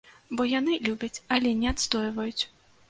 [0.39, 2.43] Бо яны любяць, але не адстойваюць.